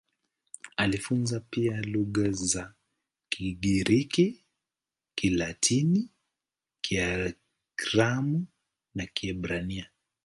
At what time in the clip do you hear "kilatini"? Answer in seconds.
5.15-6.09